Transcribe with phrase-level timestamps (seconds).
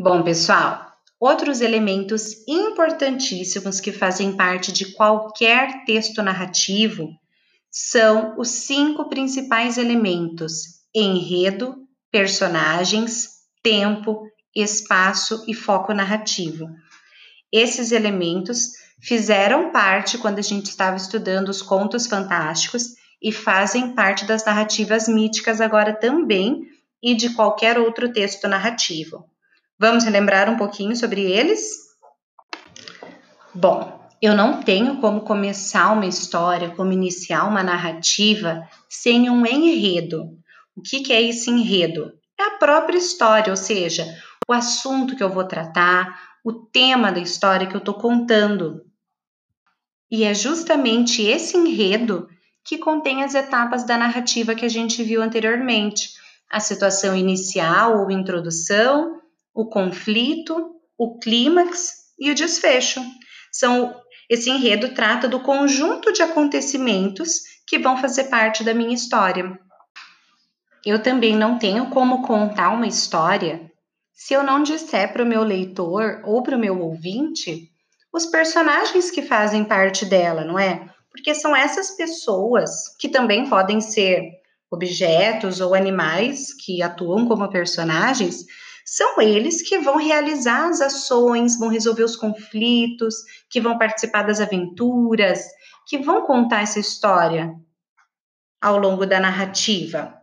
[0.00, 7.08] Bom, pessoal, outros elementos importantíssimos que fazem parte de qualquer texto narrativo
[7.68, 11.74] são os cinco principais elementos: enredo,
[12.12, 13.28] personagens,
[13.60, 14.22] tempo,
[14.54, 16.68] espaço e foco narrativo.
[17.52, 24.24] Esses elementos fizeram parte quando a gente estava estudando os contos fantásticos e fazem parte
[24.26, 26.68] das narrativas míticas agora também
[27.02, 29.28] e de qualquer outro texto narrativo.
[29.78, 31.88] Vamos relembrar um pouquinho sobre eles?
[33.54, 40.36] Bom, eu não tenho como começar uma história, como iniciar uma narrativa sem um enredo.
[40.74, 42.12] O que, que é esse enredo?
[42.38, 44.04] É a própria história, ou seja,
[44.48, 48.84] o assunto que eu vou tratar, o tema da história que eu estou contando.
[50.10, 52.28] E é justamente esse enredo
[52.64, 56.10] que contém as etapas da narrativa que a gente viu anteriormente:
[56.50, 59.20] a situação inicial ou introdução,
[59.58, 63.04] o conflito, o clímax e o desfecho.
[63.50, 63.92] São
[64.30, 69.58] esse enredo trata do conjunto de acontecimentos que vão fazer parte da minha história.
[70.86, 73.68] Eu também não tenho como contar uma história
[74.14, 77.68] se eu não disser para o meu leitor ou para o meu ouvinte
[78.12, 80.88] os personagens que fazem parte dela, não é?
[81.10, 84.22] Porque são essas pessoas que também podem ser
[84.70, 88.44] objetos ou animais que atuam como personagens,
[88.90, 93.16] são eles que vão realizar as ações, vão resolver os conflitos,
[93.50, 95.44] que vão participar das aventuras,
[95.86, 97.54] que vão contar essa história
[98.58, 100.14] ao longo da narrativa.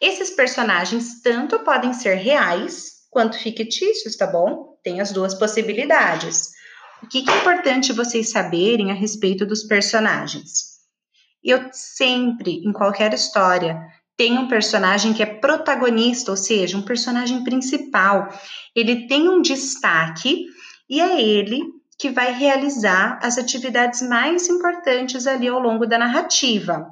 [0.00, 4.78] Esses personagens tanto podem ser reais quanto fictícios, tá bom?
[4.82, 6.48] Tem as duas possibilidades.
[7.02, 10.78] O que, é importante vocês saberem a respeito dos personagens?
[11.44, 13.78] Eu sempre, em qualquer história,
[14.18, 18.28] tenho um personagem que é protagonista, ou seja, um personagem principal.
[18.74, 20.44] Ele tem um destaque
[20.90, 21.62] e é ele
[21.98, 26.86] que vai realizar as atividades mais importantes ali ao longo da narrativa.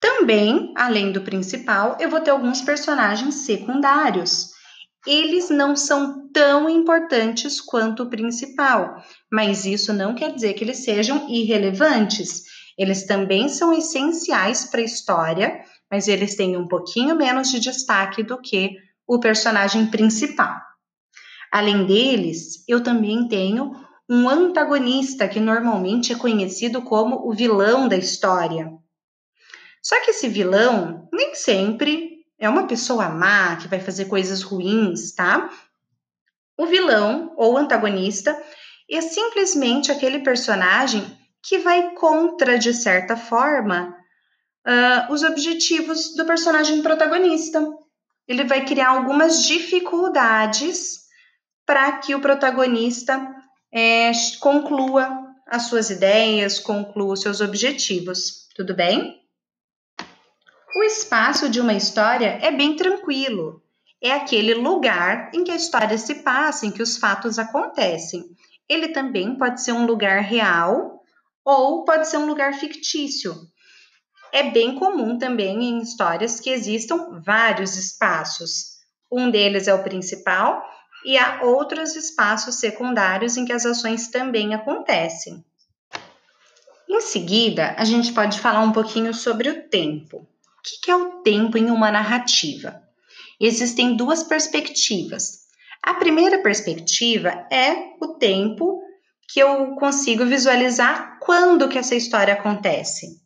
[0.00, 4.54] Também, além do principal, eu vou ter alguns personagens secundários
[5.06, 9.00] eles não são tão importantes quanto o principal,
[9.30, 12.42] mas isso não quer dizer que eles sejam irrelevantes.
[12.76, 18.22] Eles também são essenciais para a história, mas eles têm um pouquinho menos de destaque
[18.22, 18.76] do que
[19.06, 20.60] o personagem principal.
[21.50, 23.72] Além deles, eu também tenho
[24.08, 28.70] um antagonista que normalmente é conhecido como o vilão da história.
[29.82, 35.12] Só que esse vilão nem sempre é uma pessoa má que vai fazer coisas ruins,
[35.12, 35.48] tá?
[36.58, 38.36] O vilão ou antagonista
[38.90, 41.04] é simplesmente aquele personagem
[41.46, 43.96] que vai contra, de certa forma,
[44.66, 47.64] uh, os objetivos do personagem protagonista.
[48.26, 51.06] Ele vai criar algumas dificuldades
[51.64, 53.32] para que o protagonista
[53.72, 58.48] é, conclua as suas ideias, conclua os seus objetivos.
[58.56, 59.22] Tudo bem?
[60.74, 63.62] O espaço de uma história é bem tranquilo.
[64.02, 68.24] É aquele lugar em que a história se passa, em que os fatos acontecem.
[68.68, 70.95] Ele também pode ser um lugar real
[71.46, 73.34] ou pode ser um lugar fictício.
[74.32, 78.76] É bem comum também em histórias que existam vários espaços.
[79.10, 80.62] Um deles é o principal
[81.04, 85.44] e há outros espaços secundários em que as ações também acontecem.
[86.88, 90.26] Em seguida, a gente pode falar um pouquinho sobre o tempo
[90.82, 92.82] que é o tempo em uma narrativa?
[93.40, 95.46] Existem duas perspectivas.
[95.82, 98.82] A primeira perspectiva é o tempo
[99.28, 103.24] que eu consigo visualizar quando que essa história acontece.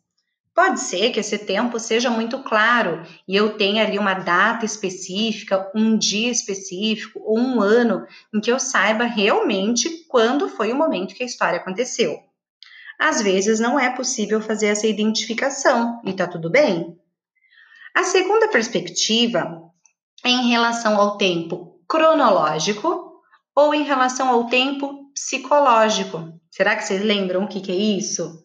[0.53, 5.71] Pode ser que esse tempo seja muito claro e eu tenha ali uma data específica,
[5.73, 11.15] um dia específico ou um ano em que eu saiba realmente quando foi o momento
[11.15, 12.19] que a história aconteceu.
[12.99, 16.97] Às vezes não é possível fazer essa identificação e tá tudo bem.
[17.95, 19.63] A segunda perspectiva
[20.23, 23.10] é em relação ao tempo cronológico
[23.55, 26.33] ou em relação ao tempo psicológico.
[26.49, 28.43] Será que vocês lembram o que, que é isso?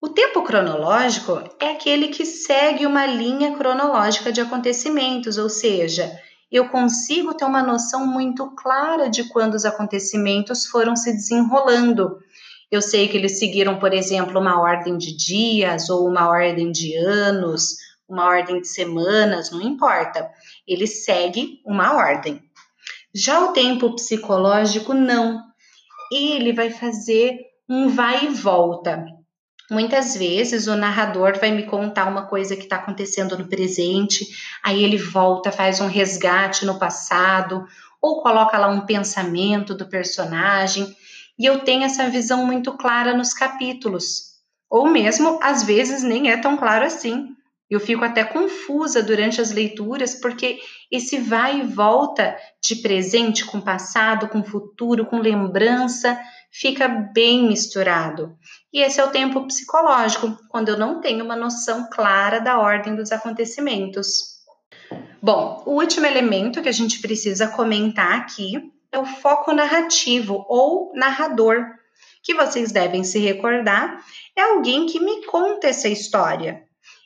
[0.00, 6.12] O tempo cronológico é aquele que segue uma linha cronológica de acontecimentos, ou seja,
[6.50, 12.18] eu consigo ter uma noção muito clara de quando os acontecimentos foram se desenrolando.
[12.70, 16.94] Eu sei que eles seguiram, por exemplo, uma ordem de dias ou uma ordem de
[16.96, 17.76] anos
[18.08, 20.30] uma ordem de semanas, não importa.
[20.66, 22.42] Ele segue uma ordem.
[23.14, 25.40] Já o tempo psicológico, não.
[26.10, 27.38] Ele vai fazer
[27.68, 29.04] um vai e volta.
[29.70, 34.26] Muitas vezes o narrador vai me contar uma coisa que está acontecendo no presente,
[34.62, 37.64] aí ele volta, faz um resgate no passado,
[38.02, 40.94] ou coloca lá um pensamento do personagem,
[41.38, 44.34] e eu tenho essa visão muito clara nos capítulos.
[44.68, 47.28] Ou mesmo, às vezes, nem é tão claro assim.
[47.70, 50.58] Eu fico até confusa durante as leituras, porque
[50.90, 56.18] esse vai e volta de presente com passado, com futuro, com lembrança,
[56.52, 58.36] fica bem misturado.
[58.72, 62.94] E esse é o tempo psicológico, quando eu não tenho uma noção clara da ordem
[62.94, 64.34] dos acontecimentos.
[65.22, 70.92] Bom, o último elemento que a gente precisa comentar aqui é o foco narrativo ou
[70.94, 71.64] narrador,
[72.22, 74.04] que vocês devem se recordar,
[74.36, 76.62] é alguém que me conta essa história.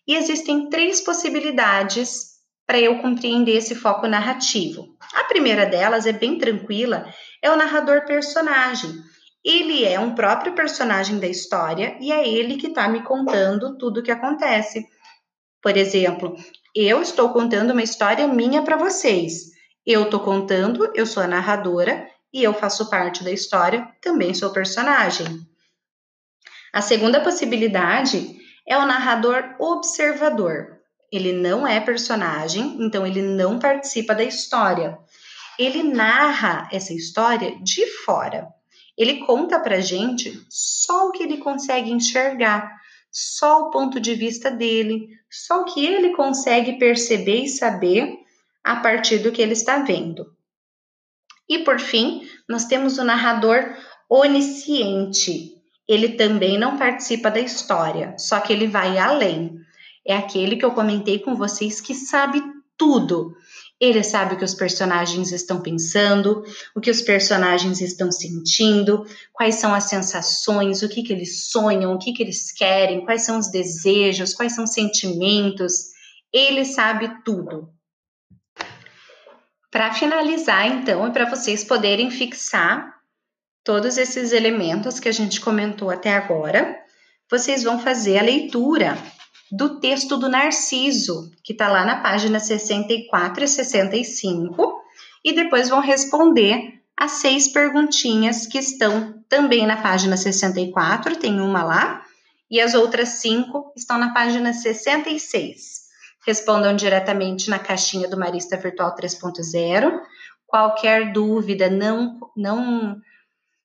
[0.08, 4.96] E existem três possibilidades para eu compreender esse foco narrativo.
[5.12, 7.12] A primeira delas é bem tranquila,
[7.42, 8.90] é o narrador personagem.
[9.44, 14.00] Ele é um próprio personagem da história e é ele que está me contando tudo
[14.00, 14.86] o que acontece.
[15.62, 16.34] Por exemplo,
[16.74, 19.50] eu estou contando uma história minha para vocês.
[19.84, 24.50] Eu estou contando, eu sou a narradora e eu faço parte da história, também sou
[24.50, 25.26] personagem.
[26.72, 28.38] A segunda possibilidade
[28.68, 30.78] é o narrador observador.
[31.10, 34.98] Ele não é personagem, então ele não participa da história.
[35.58, 38.46] Ele narra essa história de fora.
[38.96, 42.70] Ele conta pra gente só o que ele consegue enxergar,
[43.10, 48.12] só o ponto de vista dele, só o que ele consegue perceber e saber
[48.62, 50.26] a partir do que ele está vendo.
[51.48, 53.74] E por fim, nós temos o narrador
[54.10, 55.57] onisciente.
[55.88, 59.58] Ele também não participa da história, só que ele vai além.
[60.06, 62.42] É aquele que eu comentei com vocês que sabe
[62.76, 63.34] tudo.
[63.80, 66.44] Ele sabe o que os personagens estão pensando,
[66.74, 71.94] o que os personagens estão sentindo, quais são as sensações, o que, que eles sonham,
[71.94, 75.90] o que, que eles querem, quais são os desejos, quais são os sentimentos.
[76.32, 77.70] Ele sabe tudo.
[79.70, 82.97] Para finalizar, então, e para vocês poderem fixar
[83.68, 86.74] todos esses elementos que a gente comentou até agora,
[87.30, 88.96] vocês vão fazer a leitura
[89.52, 94.82] do texto do Narciso, que está lá na página 64 e 65,
[95.22, 101.62] e depois vão responder as seis perguntinhas que estão também na página 64, tem uma
[101.62, 102.02] lá,
[102.50, 105.88] e as outras cinco estão na página 66
[106.26, 109.98] respondam diretamente na caixinha do Marista Virtual 3.0.
[110.46, 113.00] Qualquer dúvida, não, não,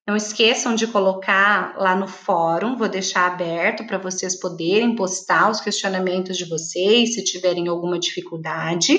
[0.06, 5.62] não esqueçam de colocar lá no fórum, vou deixar aberto para vocês poderem postar os
[5.62, 8.98] questionamentos de vocês, se tiverem alguma dificuldade.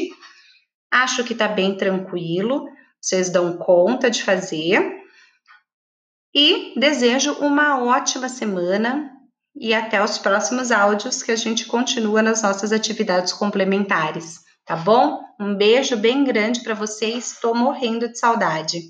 [0.91, 2.67] Acho que está bem tranquilo,
[3.01, 4.83] vocês dão conta de fazer.
[6.35, 9.11] E desejo uma ótima semana,
[9.55, 15.23] e até os próximos áudios que a gente continua nas nossas atividades complementares, tá bom?
[15.39, 18.81] Um beijo bem grande para vocês, estou morrendo de saudade.